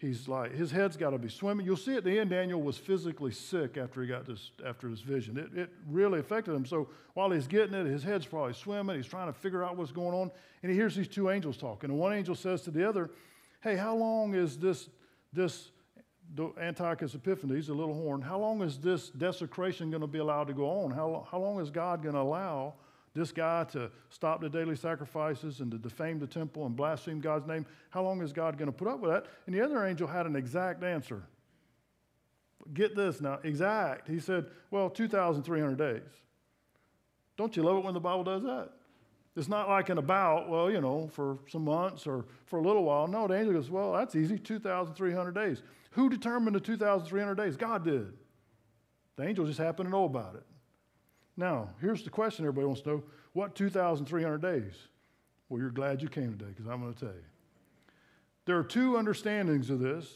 [0.00, 1.66] He's like, his head's got to be swimming.
[1.66, 5.02] You'll see at the end, Daniel was physically sick after he got this, after his
[5.02, 5.36] vision.
[5.36, 6.64] It, it really affected him.
[6.64, 8.96] So while he's getting it, his head's probably swimming.
[8.96, 10.30] He's trying to figure out what's going on.
[10.62, 11.90] And he hears these two angels talking.
[11.90, 13.10] And one angel says to the other,
[13.62, 14.88] Hey, how long is this,
[15.34, 15.70] this
[16.58, 20.54] Antiochus Epiphanes, the little horn, how long is this desecration going to be allowed to
[20.54, 20.92] go on?
[20.92, 22.72] How, how long is God going to allow
[23.14, 27.46] this guy to stop the daily sacrifices and to defame the temple and blaspheme God's
[27.46, 27.66] name?
[27.90, 29.26] How long is God going to put up with that?
[29.46, 31.22] And the other angel had an exact answer.
[32.72, 34.06] Get this now, exact.
[34.06, 36.02] He said, well, 2,300 days.
[37.36, 38.70] Don't you love it when the Bible does that?
[39.36, 42.84] It's not like an about, well, you know, for some months or for a little
[42.84, 43.06] while.
[43.06, 45.62] No, the angel goes, well, that's easy, 2,300 days.
[45.92, 47.56] Who determined the 2,300 days?
[47.56, 48.12] God did.
[49.16, 50.44] The angel just happened to know about it.
[51.40, 54.74] Now, here's the question everybody wants to know what 2,300 days?
[55.48, 57.24] Well, you're glad you came today because I'm going to tell you.
[58.44, 60.06] There are two understandings of this,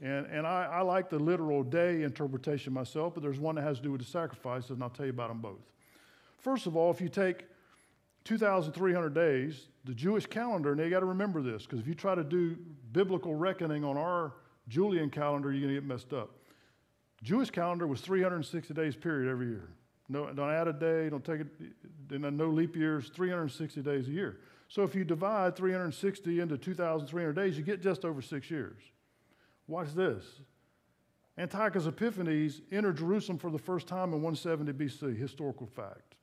[0.00, 3.76] and, and I, I like the literal day interpretation myself, but there's one that has
[3.78, 5.60] to do with the sacrifices, and I'll tell you about them both.
[6.38, 7.44] First of all, if you take
[8.24, 12.14] 2,300 days, the Jewish calendar, and you got to remember this, because if you try
[12.14, 12.56] to do
[12.92, 14.32] biblical reckoning on our
[14.68, 16.30] Julian calendar, you're going to get messed up.
[17.22, 19.68] Jewish calendar was 360 days period every year.
[20.08, 21.48] No, don't add a day, don't take it,
[22.10, 24.40] no leap years, 360 days a year.
[24.68, 28.80] So if you divide 360 into 2,300 days, you get just over six years.
[29.66, 30.24] Watch this.
[31.38, 36.16] Antiochus Epiphanes entered Jerusalem for the first time in 170 BC, historical fact.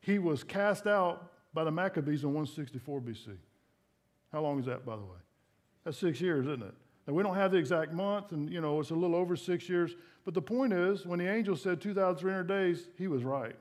[0.00, 3.36] He was cast out by the Maccabees in 164 BC.
[4.32, 5.18] How long is that, by the way?
[5.84, 6.74] That's six years, isn't it?
[7.06, 9.68] Now, we don't have the exact month, and you know, it's a little over six
[9.68, 9.94] years.
[10.24, 13.56] But the point is, when the angel said 2,300 days, he was right.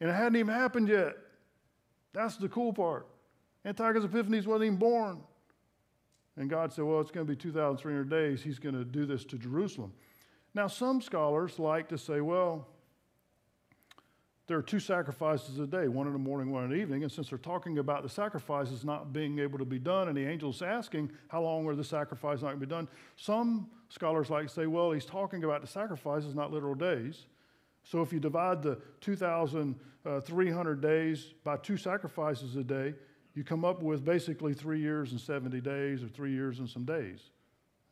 [0.00, 1.16] And it hadn't even happened yet.
[2.12, 3.06] That's the cool part.
[3.64, 5.20] Antiochus Epiphanes wasn't even born.
[6.36, 8.42] And God said, well, it's going to be 2,300 days.
[8.42, 9.92] He's going to do this to Jerusalem.
[10.54, 12.66] Now, some scholars like to say, well,
[14.48, 17.02] there are two sacrifices a day, one in the morning, one in the evening.
[17.02, 20.24] And since they're talking about the sacrifices not being able to be done, and the
[20.24, 24.46] angel's asking how long are the sacrifices not going to be done, some scholars like
[24.46, 27.26] to say, well, he's talking about the sacrifices, not literal days.
[27.84, 32.94] So if you divide the 2,300 days by two sacrifices a day,
[33.34, 36.86] you come up with basically three years and 70 days, or three years and some
[36.86, 37.20] days.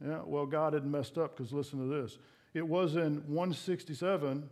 [0.02, 2.18] Yeah, well, God had messed up because listen to this.
[2.54, 4.48] It was in 167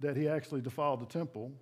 [0.00, 1.52] that he actually defiled the temple.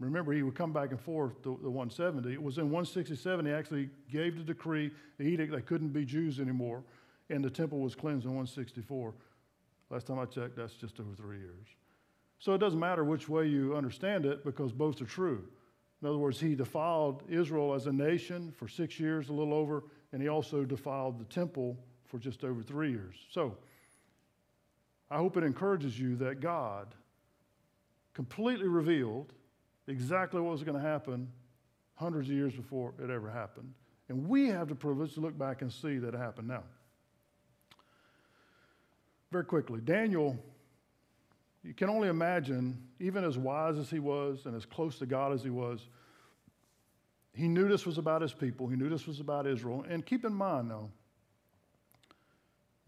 [0.00, 2.32] Remember, he would come back and forth the, the 170.
[2.32, 6.40] It was in 167 he actually gave the decree, the edict, they couldn't be Jews
[6.40, 6.82] anymore,
[7.30, 9.14] and the temple was cleansed in 164.
[9.90, 11.66] Last time I checked, that's just over three years.
[12.38, 15.44] So it doesn't matter which way you understand it because both are true.
[16.02, 19.84] In other words, he defiled Israel as a nation for six years, a little over,
[20.12, 23.14] and he also defiled the temple for just over three years.
[23.30, 23.56] So,
[25.10, 26.94] I hope it encourages you that God
[28.14, 29.32] completely revealed
[29.86, 31.28] exactly what was going to happen
[31.94, 33.72] hundreds of years before it ever happened.
[34.08, 36.62] And we have the privilege to look back and see that it happened now.
[39.30, 40.38] Very quickly, Daniel,
[41.64, 45.32] you can only imagine, even as wise as he was and as close to God
[45.32, 45.88] as he was,
[47.32, 48.68] he knew this was about his people.
[48.68, 49.84] He knew this was about Israel.
[49.88, 50.90] And keep in mind, though,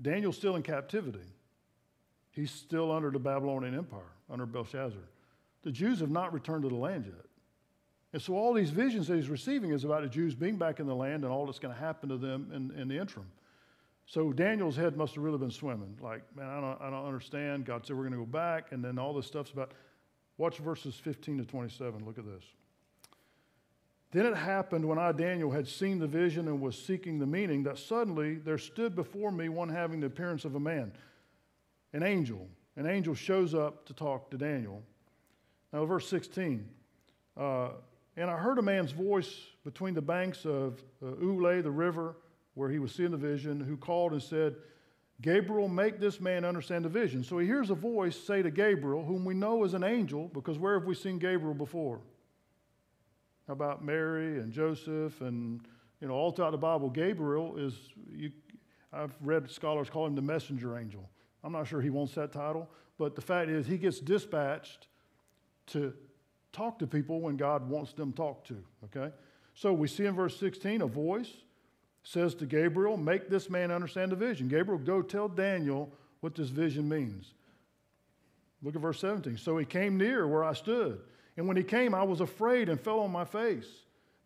[0.00, 1.26] Daniel's still in captivity.
[2.30, 5.00] He's still under the Babylonian Empire, under Belshazzar.
[5.66, 7.26] The Jews have not returned to the land yet.
[8.12, 10.86] And so all these visions that he's receiving is about the Jews being back in
[10.86, 13.26] the land and all that's going to happen to them in, in the interim.
[14.06, 15.98] So Daniel's head must have really been swimming.
[16.00, 17.64] Like, man, I don't, I don't understand.
[17.64, 18.70] God said we're going to go back.
[18.70, 19.72] And then all this stuff's about.
[20.38, 22.04] Watch verses 15 to 27.
[22.04, 22.44] Look at this.
[24.12, 27.64] Then it happened when I, Daniel, had seen the vision and was seeking the meaning
[27.64, 30.92] that suddenly there stood before me one having the appearance of a man,
[31.92, 32.46] an angel.
[32.76, 34.84] An angel shows up to talk to Daniel.
[35.72, 36.68] Now, verse 16.
[37.36, 37.68] Uh,
[38.16, 42.16] and I heard a man's voice between the banks of uh, Ulai, the river,
[42.54, 44.56] where he was seeing the vision, who called and said,
[45.20, 47.24] Gabriel, make this man understand the vision.
[47.24, 50.58] So he hears a voice say to Gabriel, whom we know is an angel, because
[50.58, 52.00] where have we seen Gabriel before?
[53.46, 55.60] How about Mary and Joseph and
[56.00, 56.90] you know all throughout the Bible?
[56.90, 57.74] Gabriel is
[58.10, 58.32] you,
[58.92, 61.08] I've read scholars call him the messenger angel.
[61.44, 64.88] I'm not sure he wants that title, but the fact is he gets dispatched
[65.68, 65.92] to
[66.52, 68.62] talk to people when God wants them talked to.
[68.84, 69.12] Okay,
[69.54, 71.32] so we see in verse 16 a voice
[72.06, 74.48] says to Gabriel, Make this man understand the vision.
[74.48, 77.34] Gabriel, go tell Daniel what this vision means.
[78.62, 79.36] Look at verse 17.
[79.38, 81.00] So he came near where I stood.
[81.36, 83.66] And when he came, I was afraid and fell on my face.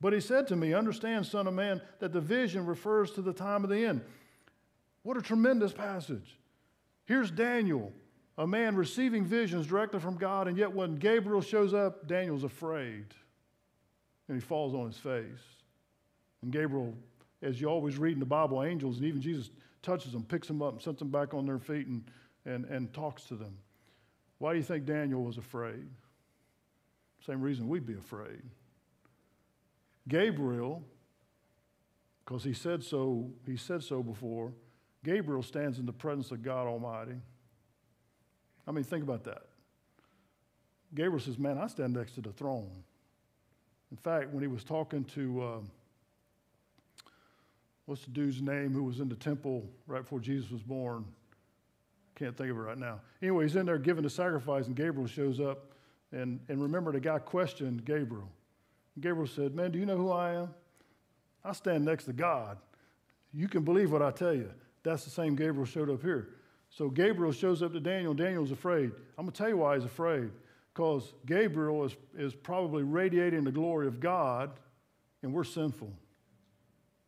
[0.01, 3.33] But he said to me, Understand, Son of Man, that the vision refers to the
[3.33, 4.03] time of the end.
[5.03, 6.39] What a tremendous passage.
[7.07, 7.93] Here's Daniel,
[8.41, 13.05] a man receiving visions directly from God, and yet when Gabriel shows up, Daniel's afraid.
[14.29, 15.45] And he falls on his face.
[16.41, 16.95] And Gabriel
[17.43, 19.51] as you always read in the Bible, angels, and even Jesus
[19.83, 22.05] touches them, picks them up, and sets them back on their feet and,
[22.45, 23.57] and, and talks to them.
[24.39, 25.87] Why do you think Daniel was afraid?
[27.27, 28.43] Same reason we'd be afraid.
[30.09, 30.83] Gabriel,
[32.25, 34.53] because he said so, he said so before,
[35.05, 37.17] Gabriel stands in the presence of God Almighty.
[38.67, 39.43] I mean, think about that.
[40.95, 42.71] Gabriel says, Man, I stand next to the throne.
[43.91, 45.59] In fact, when he was talking to uh,
[47.87, 51.05] what's the dude's name who was in the temple right before Jesus was born?
[52.15, 53.01] Can't think of it right now.
[53.23, 55.73] Anyway, he's in there giving the sacrifice, and Gabriel shows up.
[56.13, 58.29] And, and remember, the guy questioned Gabriel.
[59.01, 60.55] Gabriel said, Man, do you know who I am?
[61.45, 62.59] I stand next to God.
[63.33, 64.51] You can believe what I tell you.
[64.83, 66.29] That's the same Gabriel showed up here.
[66.71, 68.15] So Gabriel shows up to Daniel.
[68.15, 68.93] Daniel's afraid.
[69.19, 70.31] I'm going to tell you why he's afraid.
[70.73, 74.51] Because Gabriel is, is probably radiating the glory of God,
[75.23, 75.93] and we're sinful.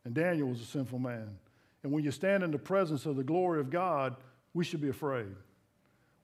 [0.04, 1.38] And Daniel was a sinful man.
[1.84, 4.16] And when you stand in the presence of the glory of God,
[4.52, 5.34] we should be afraid.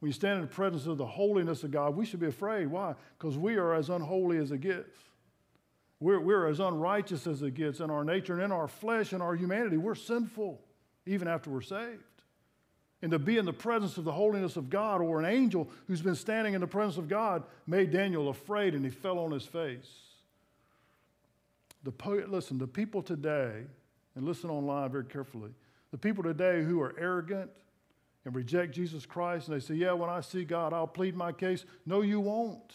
[0.00, 2.66] When you stand in the presence of the holiness of God, we should be afraid.
[2.66, 2.94] Why?
[3.18, 4.96] Because we are as unholy as it gets.
[6.00, 9.22] We're, we're as unrighteous as it gets in our nature and in our flesh and
[9.22, 9.76] our humanity.
[9.76, 10.60] We're sinful,
[11.06, 12.02] even after we're saved.
[13.00, 16.02] And to be in the presence of the holiness of God or an angel who's
[16.02, 19.44] been standing in the presence of God made Daniel afraid and he fell on his
[19.44, 19.88] face.
[21.84, 23.62] The, poet, listen, the people today,
[24.16, 25.50] and listen online very carefully,
[25.92, 27.50] the people today who are arrogant
[28.24, 31.32] and reject Jesus Christ and they say, Yeah, when I see God, I'll plead my
[31.32, 31.64] case.
[31.86, 32.74] No, you won't.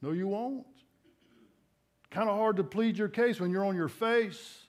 [0.00, 0.66] No, you won't.
[2.10, 4.62] Kind of hard to plead your case when you're on your face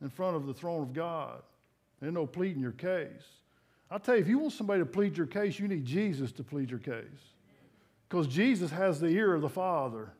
[0.00, 1.42] in front of the throne of God.
[2.02, 3.22] There's no pleading your case.
[3.88, 6.42] I'll tell you, if you want somebody to plead your case, you need Jesus to
[6.42, 7.04] plead your case.
[8.08, 10.12] Because Jesus has the ear of the Father.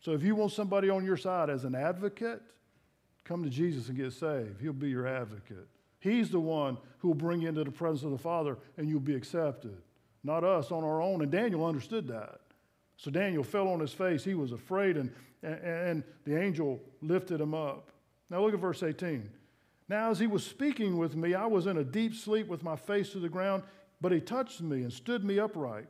[0.00, 2.40] So if you want somebody on your side as an advocate,
[3.24, 4.62] come to Jesus and get saved.
[4.62, 5.68] He'll be your advocate.
[6.00, 9.00] He's the one who will bring you into the presence of the Father and you'll
[9.00, 9.76] be accepted,
[10.22, 11.20] not us on our own.
[11.20, 12.40] And Daniel understood that.
[12.96, 14.24] So Daniel fell on his face.
[14.24, 15.12] He was afraid, and,
[15.42, 17.90] and, and the angel lifted him up.
[18.30, 19.28] Now look at verse 18.
[19.88, 22.76] Now, as he was speaking with me, I was in a deep sleep with my
[22.76, 23.62] face to the ground,
[24.00, 25.86] but he touched me and stood me upright.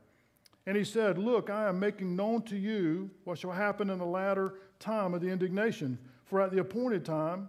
[0.67, 4.07] And he said, Look, I am making known to you what shall happen in the
[4.07, 7.49] latter time of the indignation, for at the appointed time,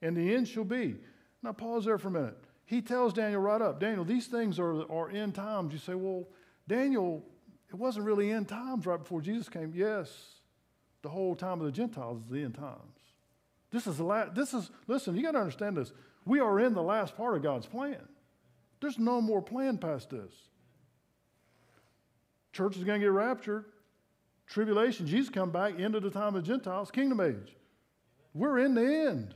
[0.00, 0.96] and the end shall be.
[1.42, 2.38] Now, pause there for a minute.
[2.64, 5.72] He tells Daniel right up, Daniel, these things are, are end times.
[5.72, 6.26] You say, Well,
[6.68, 7.22] Daniel,
[7.68, 9.72] it wasn't really end times right before Jesus came.
[9.74, 10.36] Yes,
[11.02, 12.91] the whole time of the Gentiles is the end times.
[13.72, 15.92] This is the last, this is, listen, you got to understand this.
[16.24, 18.00] We are in the last part of God's plan.
[18.80, 20.32] There's no more plan past this.
[22.52, 23.64] Church is going to get raptured.
[24.46, 27.56] Tribulation, Jesus come back, end of the time of Gentiles, kingdom age.
[28.34, 29.34] We're in the end.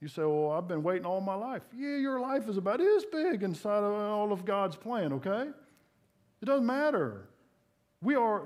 [0.00, 1.62] You say, well, I've been waiting all my life.
[1.76, 5.50] Yeah, your life is about this big inside of all of God's plan, okay?
[6.40, 7.28] It doesn't matter.
[8.00, 8.44] We are,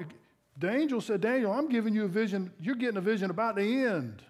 [0.58, 2.52] the angel said, Daniel, I'm giving you a vision.
[2.58, 4.22] You're getting a vision about the end.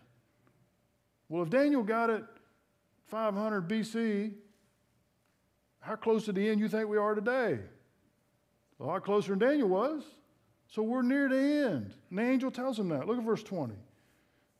[1.32, 2.22] Well, if Daniel got it
[3.06, 4.34] 500 BC,
[5.80, 7.58] how close to the end you think we are today?
[8.78, 10.02] A lot closer than Daniel was.
[10.68, 11.94] So we're near the end.
[12.10, 13.06] And the angel tells him that.
[13.06, 13.72] Look at verse 20.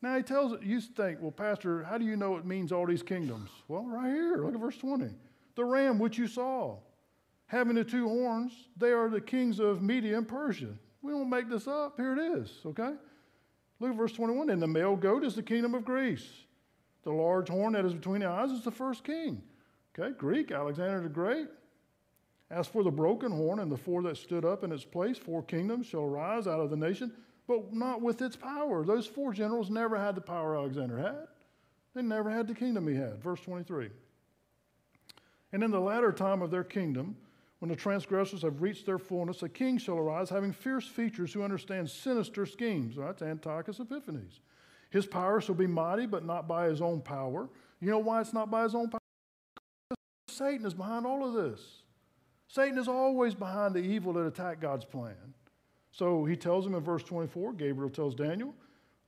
[0.01, 2.87] Now he tells it, you think, well, Pastor, how do you know it means all
[2.87, 3.51] these kingdoms?
[3.67, 5.11] Well, right here, look at verse 20.
[5.53, 6.77] The ram which you saw,
[7.45, 10.73] having the two horns, they are the kings of Media and Persia.
[11.03, 11.97] We don't make this up.
[11.97, 12.93] Here it is, okay?
[13.79, 14.49] Look at verse 21.
[14.49, 16.27] And the male goat is the kingdom of Greece.
[17.03, 19.41] The large horn that is between the eyes is the first king.
[19.97, 21.47] Okay, Greek, Alexander the Great.
[22.49, 25.43] As for the broken horn and the four that stood up in its place, four
[25.43, 27.11] kingdoms shall arise out of the nation,
[27.47, 28.85] but not with its power.
[28.85, 31.27] Those four generals never had the power Alexander had.
[31.93, 33.21] They never had the kingdom he had.
[33.21, 33.89] Verse 23.
[35.51, 37.15] And in the latter time of their kingdom,
[37.59, 41.43] when the transgressors have reached their fullness, a king shall arise having fierce features who
[41.43, 42.95] understands sinister schemes.
[42.97, 44.41] That's Antiochus Epiphanes.
[44.93, 47.49] His power shall be mighty, but not by his own power.
[47.81, 48.99] You know why it's not by his own power?
[50.27, 51.81] Satan is behind all of this.
[52.47, 55.33] Satan is always behind the evil that attack God's plan.
[55.91, 58.53] So he tells him in verse 24, Gabriel tells Daniel,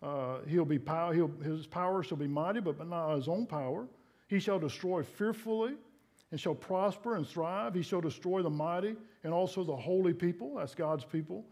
[0.02, 3.46] uh, he'll be pow- he'll, his power shall be mighty, but not by his own
[3.46, 3.88] power.
[4.28, 5.76] He shall destroy fearfully
[6.32, 7.76] and shall prosper and thrive.
[7.76, 11.46] He shall destroy the mighty and also the holy people, that's God's people.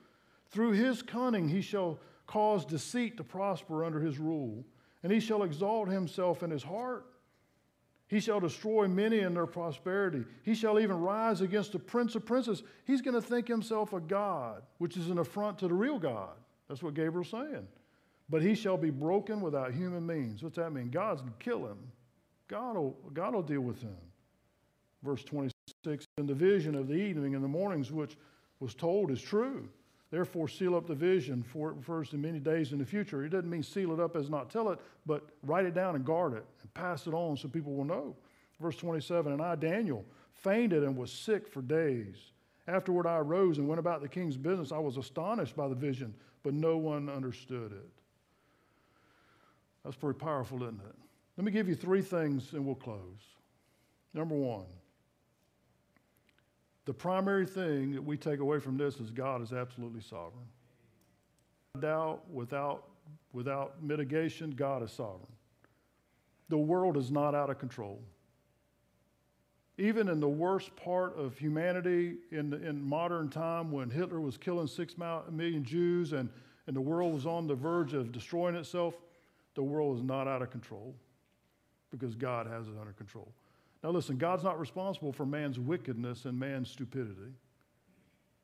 [0.50, 4.64] Through his cunning, he shall cause deceit to prosper under his rule,
[5.04, 7.06] and he shall exalt himself in his heart.
[8.08, 10.24] He shall destroy many in their prosperity.
[10.44, 12.64] He shall even rise against the prince of princes.
[12.86, 16.36] He's going to think himself a God, which is an affront to the real God.
[16.68, 17.68] That's what Gabriel's saying.
[18.30, 20.44] But he shall be broken without human means.
[20.44, 20.90] What's that mean?
[20.90, 21.78] God's going to kill him.
[22.48, 23.98] God will, God will deal with him.
[25.02, 28.18] Verse 26 And the vision of the evening and the mornings which
[28.60, 29.68] was told is true.
[30.14, 33.26] Therefore, seal up the vision, for it refers to many days in the future.
[33.26, 36.06] It doesn't mean seal it up as not tell it, but write it down and
[36.06, 38.16] guard it and pass it on so people will know.
[38.62, 40.06] Verse 27 And I, Daniel,
[40.36, 42.14] fainted and was sick for days.
[42.68, 44.72] Afterward, I arose and went about the king's business.
[44.72, 47.90] I was astonished by the vision, but no one understood it.
[49.84, 50.96] That's pretty powerful, isn't it?
[51.38, 53.00] Let me give you three things and we'll close.
[54.14, 54.68] Number one,
[56.86, 60.46] the primary thing that we take away from this is God is absolutely sovereign.
[61.80, 62.90] Doubt, without,
[63.32, 65.32] without mitigation, God is sovereign.
[66.50, 68.02] The world is not out of control.
[69.78, 74.38] Even in the worst part of humanity in, the, in modern time when Hitler was
[74.38, 76.30] killing six million Jews and,
[76.68, 78.94] and the world was on the verge of destroying itself,
[79.56, 80.94] the world is not out of control
[81.90, 83.32] because God has it under control.
[83.84, 87.34] Now, listen, God's not responsible for man's wickedness and man's stupidity.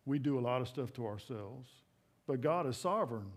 [0.06, 1.70] We do a lot of stuff to ourselves.
[2.28, 3.32] But God is sovereign.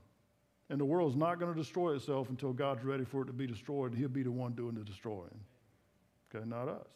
[0.69, 3.33] And the world is not going to destroy itself until God's ready for it to
[3.33, 3.95] be destroyed.
[3.95, 5.39] He'll be the one doing the destroying.
[6.35, 6.89] Okay, not us.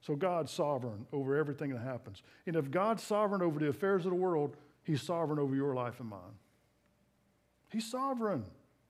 [0.00, 2.22] So God's sovereign over everything that happens.
[2.46, 6.00] And if God's sovereign over the affairs of the world, He's sovereign over your life
[6.00, 6.38] and mine.
[7.70, 8.44] He's sovereign.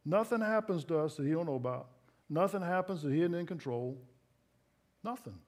[0.05, 1.89] Nothing happens to us that He don't know about.
[2.29, 3.99] Nothing happens that He isn't in control.
[5.03, 5.39] Nothing.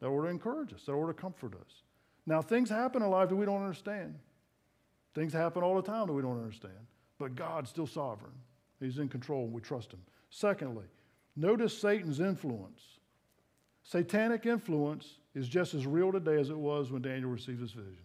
[0.00, 0.82] That ought to encourage us.
[0.86, 1.82] That ought to comfort us.
[2.26, 4.14] Now, things happen in life that we don't understand.
[5.14, 6.74] Things happen all the time that we don't understand.
[7.18, 8.32] But God's still sovereign.
[8.78, 10.00] He's in control and we trust Him.
[10.30, 10.86] Secondly,
[11.36, 12.80] notice Satan's influence.
[13.82, 18.04] Satanic influence is just as real today as it was when Daniel received his vision.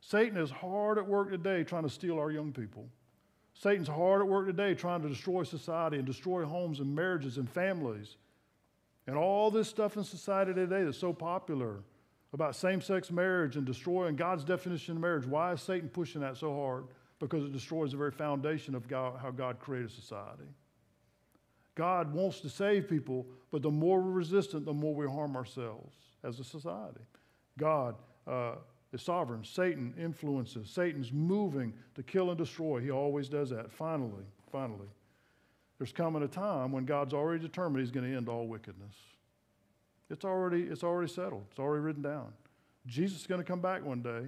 [0.00, 2.88] Satan is hard at work today trying to steal our young people.
[3.54, 7.48] Satan's hard at work today trying to destroy society and destroy homes and marriages and
[7.48, 8.16] families
[9.06, 11.80] and all this stuff in society today that's so popular
[12.32, 15.26] about same sex marriage and destroying God's definition of marriage.
[15.26, 16.86] Why is Satan pushing that so hard?
[17.18, 20.44] Because it destroys the very foundation of God, how God created society.
[21.74, 25.94] God wants to save people, but the more we're resistant, the more we harm ourselves
[26.24, 27.00] as a society.
[27.58, 27.94] God
[28.26, 28.56] uh,
[28.92, 29.44] is sovereign.
[29.44, 30.68] Satan influences.
[30.68, 32.80] Satan's moving to kill and destroy.
[32.80, 33.70] He always does that.
[33.70, 34.88] Finally, finally,
[35.78, 38.94] there's coming a time when God's already determined he's going to end all wickedness.
[40.08, 41.44] It's already, it's already settled.
[41.50, 42.32] It's already written down.
[42.86, 44.26] Jesus is going to come back one day.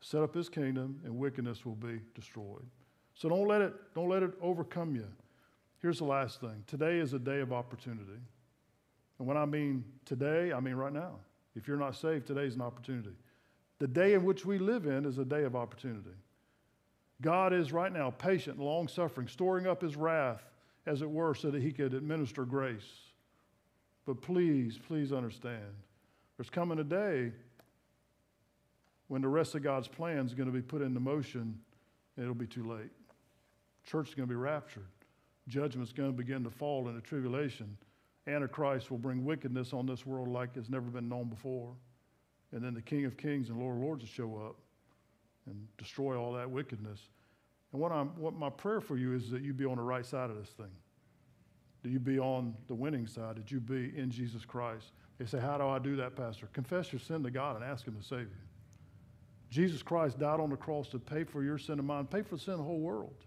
[0.00, 2.66] set up his kingdom, and wickedness will be destroyed.
[3.14, 5.06] So don't let it, don't let it overcome you.
[5.80, 6.64] Here's the last thing.
[6.66, 8.20] Today is a day of opportunity.
[9.18, 11.16] And when I mean today, I mean right now.
[11.54, 13.16] If you're not saved, today is an opportunity.
[13.78, 16.14] The day in which we live in is a day of opportunity.
[17.20, 20.42] God is right now patient, long suffering, storing up his wrath,
[20.88, 22.88] as it were, so that he could administer grace.
[24.06, 25.74] But please, please understand,
[26.36, 27.32] there's coming a day
[29.08, 31.60] when the rest of God's plan is going to be put into motion
[32.16, 32.90] and it'll be too late.
[33.84, 34.88] Church is going to be raptured.
[35.46, 37.76] Judgment's going to begin to fall into tribulation.
[38.26, 41.72] Antichrist will bring wickedness on this world like it's never been known before.
[42.52, 44.56] And then the King of Kings and Lord of Lords will show up
[45.46, 47.00] and destroy all that wickedness.
[47.72, 50.06] And what, I'm, what my prayer for you is that you be on the right
[50.06, 50.70] side of this thing.
[51.82, 53.36] Do you be on the winning side?
[53.36, 54.92] Did you be in Jesus Christ?
[55.18, 56.48] They say, How do I do that, Pastor?
[56.52, 58.48] Confess your sin to God and ask Him to save you.
[59.50, 62.36] Jesus Christ died on the cross to pay for your sin and mine, pay for
[62.36, 63.24] the sin of the whole world.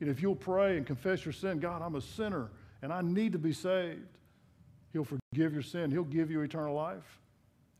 [0.00, 2.50] And if you'll pray and confess your sin, God, I'm a sinner
[2.82, 4.18] and I need to be saved,
[4.92, 5.90] He'll forgive your sin.
[5.90, 7.20] He'll give you eternal life.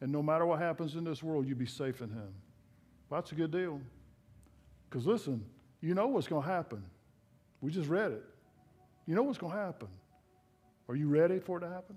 [0.00, 2.32] And no matter what happens in this world, you'll be safe in Him.
[3.08, 3.80] Well, that's a good deal.
[4.88, 5.44] Because listen,
[5.80, 6.82] you know what's going to happen.
[7.60, 8.24] We just read it.
[9.06, 9.88] You know what's going to happen.
[10.88, 11.96] Are you ready for it to happen?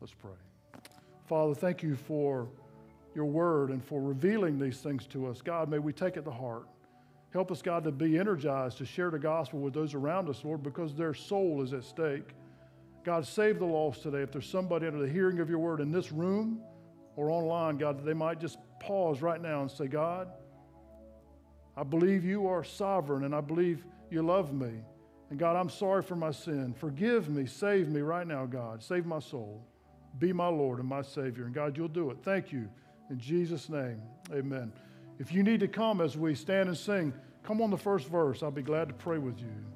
[0.00, 0.32] Let's pray.
[1.26, 2.48] Father, thank you for
[3.14, 5.40] your word and for revealing these things to us.
[5.40, 6.68] God, may we take it to heart.
[7.32, 10.62] Help us, God, to be energized to share the gospel with those around us, Lord,
[10.62, 12.30] because their soul is at stake.
[13.04, 14.22] God, save the lost today.
[14.22, 16.60] If there's somebody under the hearing of your word in this room
[17.16, 20.28] or online, God, that they might just pause right now and say, God,
[21.76, 24.72] I believe you are sovereign and I believe you love me.
[25.30, 26.72] And God, I'm sorry for my sin.
[26.72, 27.46] Forgive me.
[27.46, 28.82] Save me right now, God.
[28.82, 29.66] Save my soul.
[30.18, 31.44] Be my Lord and my Savior.
[31.44, 32.18] And God, you'll do it.
[32.22, 32.68] Thank you.
[33.10, 34.00] In Jesus' name,
[34.32, 34.72] amen.
[35.18, 37.12] If you need to come as we stand and sing,
[37.42, 38.42] come on the first verse.
[38.42, 39.75] I'll be glad to pray with you.